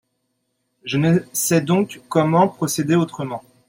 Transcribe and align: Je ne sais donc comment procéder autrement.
Je 0.83 0.97
ne 0.97 1.19
sais 1.31 1.61
donc 1.61 2.01
comment 2.09 2.47
procéder 2.47 2.95
autrement. 2.95 3.43